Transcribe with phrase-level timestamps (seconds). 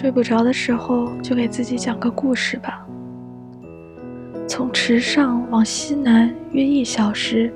[0.00, 2.86] 睡不着的时候，就给自己讲个故事吧。
[4.46, 7.52] 从池上往西南约一小时，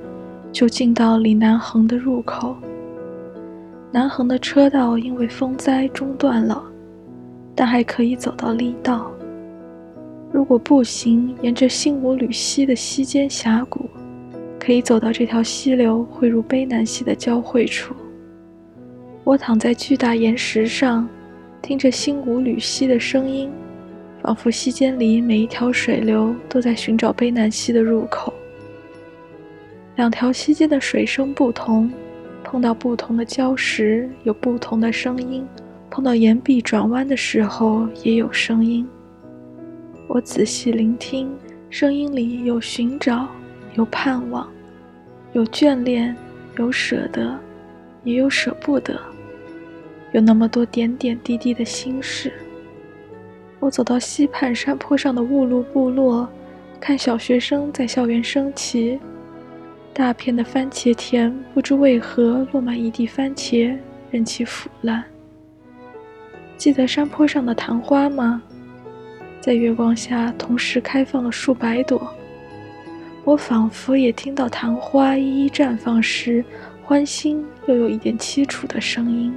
[0.51, 2.57] 就进到里南横的入口。
[3.93, 6.61] 南横的车道因为风灾中断了，
[7.55, 9.09] 但还可以走到力道。
[10.33, 13.89] 如果步行沿着新武吕溪的溪间峡谷，
[14.59, 17.95] 可以走到这条溪流汇入卑南溪的交汇处。
[19.23, 21.09] 我躺在巨大岩石上，
[21.63, 23.49] 听着新谷吕溪的声音，
[24.21, 28.35] 仿佛溪间里每一条水流都在寻找卑南溪的入口。
[29.95, 31.89] 两条溪间的水声不同，
[32.43, 35.47] 碰到不同的礁石有不同的声音，
[35.89, 38.85] 碰到岩壁转弯的时候也有声音。
[40.09, 41.31] 我仔细聆听，
[41.71, 43.29] 声音里有寻找，
[43.77, 44.49] 有盼望，
[45.33, 46.15] 有眷恋，
[46.59, 47.39] 有舍得，
[48.03, 49.01] 也有舍不得，
[50.13, 52.33] 有那么多点点滴滴的心事。
[53.59, 56.29] 我走到溪畔山坡上的雾路部落，
[56.81, 58.99] 看小学生在校园升旗。
[59.95, 63.77] 大片的番茄田不知为何落满一地番茄，
[64.11, 65.05] 任其腐烂。
[66.57, 68.43] 记得山坡上的昙花吗？
[69.41, 72.15] 在月光下，同时开放了数百朵。
[73.25, 76.45] 我仿佛也听到昙花一一绽放时，
[76.83, 79.33] 欢欣又有一点凄楚的声音。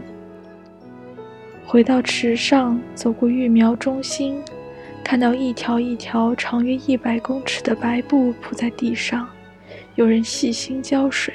[1.68, 4.40] 回到池上，走过育苗中心，
[5.04, 9.28] 看到一条一条长约一百公尺的白布铺在地上，
[9.96, 11.34] 有人细心浇水。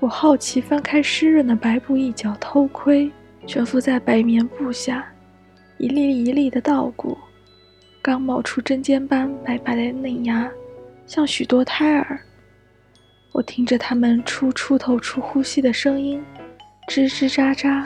[0.00, 3.10] 我好奇翻开湿润的白布，一角偷窥，
[3.46, 5.06] 悬浮在白棉布下。
[5.76, 7.16] 一粒一粒的稻谷，
[8.02, 10.50] 刚冒出针尖般白白的嫩芽，
[11.06, 12.18] 像许多胎儿。
[13.32, 16.20] 我听着它们出出透出呼吸的声音，
[16.88, 17.84] 吱吱喳喳，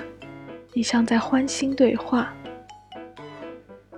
[0.75, 2.33] 你像在欢欣对话。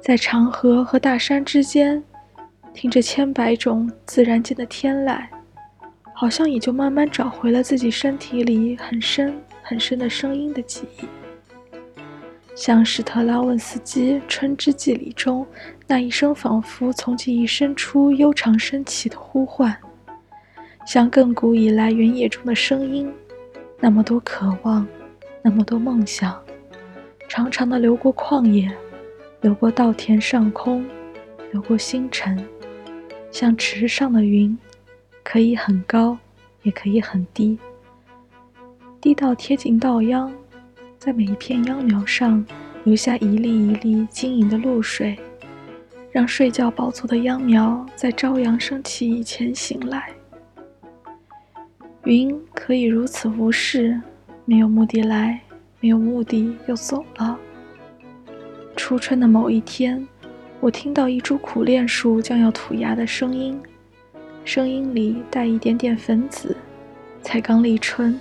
[0.01, 2.03] 在长河和大山之间，
[2.75, 5.25] 听着千百种自然间的天籁，
[6.13, 11.07] 好像也就慢慢找回了自己身体里很深很深的声音的记忆。
[12.57, 15.47] 像史特拉文斯基《春之祭礼》中
[15.87, 19.77] 那一声仿佛从记忆深处悠长升起的呼唤，
[20.87, 23.13] 像亘古以来原野中的声音，
[23.81, 24.87] 那么多渴望，
[25.41, 26.41] 那么多梦想，
[27.29, 28.71] 长长的流过旷野，
[29.41, 30.87] 流过稻田上空，
[31.53, 32.47] 流过星辰，
[33.31, 34.57] 像池上的云，
[35.23, 36.17] 可以很高，
[36.63, 37.59] 也可以很低，
[39.01, 40.33] 低到贴近稻秧。
[40.97, 42.43] 在每一片秧苗上
[42.84, 45.19] 留下一粒一粒晶莹的露水，
[46.11, 50.09] 让睡觉饱足的秧苗在朝阳升起以前醒来。
[52.05, 54.01] 云可以如此无视，
[54.47, 55.41] 没有目的来，
[55.84, 57.39] 没有目的又走了。
[58.75, 60.09] 初春的某一天，
[60.59, 63.61] 我听到一株苦楝树将要吐芽的声音，
[64.47, 66.56] 声音里带一点点粉紫。
[67.21, 68.19] 才刚立春，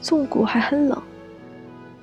[0.00, 1.00] 纵谷还很冷。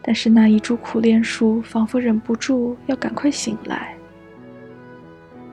[0.02, 3.94] 但是那一株苦楝树仿佛忍不住要赶快醒来。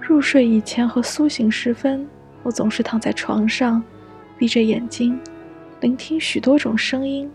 [0.01, 2.06] 入睡以前和苏醒时分，
[2.45, 3.83] 我总是躺在床上，
[4.39, 5.19] 闭着眼睛，
[5.81, 7.28] 聆听许多种声音。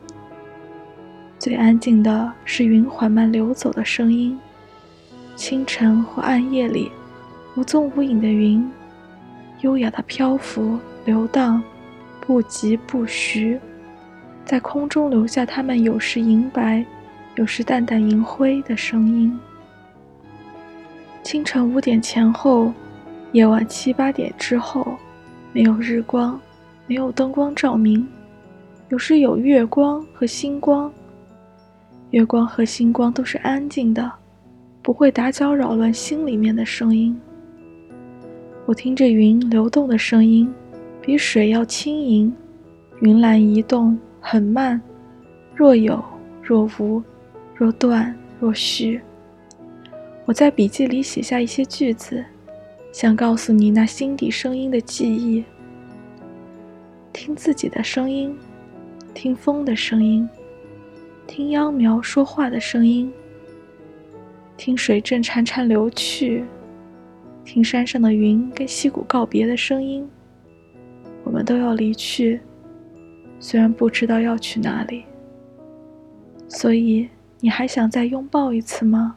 [1.40, 4.38] 最安静的是云缓慢流走的声音。
[5.38, 6.92] 清晨或暗夜里，
[7.56, 8.70] 无踪无影的云，
[9.62, 11.64] 优雅的漂浮流荡，
[12.20, 13.58] 不疾不徐，
[14.44, 16.86] 在空中留下它们有时银白。
[17.36, 19.40] 有时淡淡银灰的声音。
[21.24, 22.74] 清晨五点前后，
[23.32, 24.98] 夜晚七八点之后，
[25.54, 26.38] 没有日光，
[26.86, 28.06] 没有灯光照明，
[28.90, 30.92] 有时有月光和星光。
[32.12, 34.12] 月光和星光都是安静的，
[34.82, 37.20] 不会打搅扰乱心里面的声音。
[38.66, 40.52] 我听着云流动的声音，
[41.02, 42.34] 比水要轻盈，
[43.02, 44.82] 云岚移动很慢，
[45.56, 46.04] 若有
[46.42, 47.02] 若无。
[47.56, 49.02] 若断若续，
[50.24, 52.24] 我在笔记里写下一些句子，
[52.94, 55.44] 想告诉你那心底声音的记忆。
[57.12, 58.34] 听自己的声音，
[59.14, 60.26] 听风的声音，
[61.30, 63.14] 听秧苗说话的声音，
[64.58, 66.44] 听水正潺潺流去，
[67.46, 70.10] 听山上的云跟溪谷告别的声音。
[71.24, 72.42] 我们都要离去，
[73.40, 75.04] 虽然不知道要去哪里，
[76.48, 77.08] 所以。
[77.42, 79.16] 你还想再拥抱一次吗？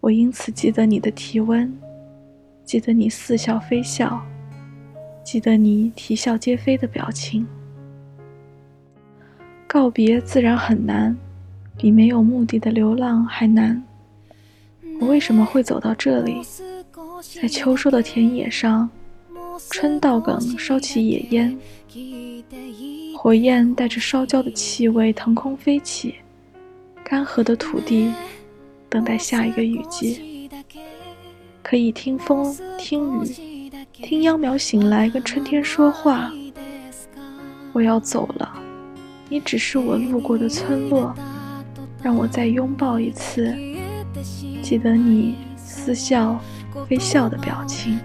[0.00, 1.74] 我因此记得你的体温，
[2.66, 4.22] 记得你似笑非笑，
[5.24, 7.46] 记得你啼笑皆非的表情。
[9.68, 11.14] 告别自然很难，
[11.76, 13.80] 比没有目的的流浪还难。
[14.98, 16.40] 我为什么会走到这里？
[17.38, 18.88] 在秋收的田野上，
[19.68, 21.54] 春稻梗烧起野烟，
[23.14, 26.14] 火焰带着烧焦的气味腾空飞起，
[27.04, 28.10] 干涸的土地
[28.88, 30.48] 等待下一个雨季，
[31.62, 36.32] 可以听风，听雨，听秧苗醒来跟春天说话。
[37.74, 38.50] 我要走了，
[39.30, 41.14] 你只是我路过的村落，
[42.02, 43.54] 让我再拥抱一次，
[44.62, 46.40] 记得你似笑
[46.88, 47.98] 非笑的表情。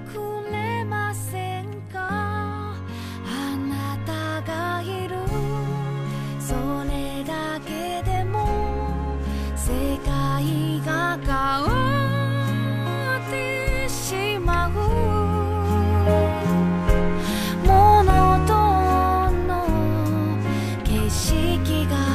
[21.64, 22.13] 景が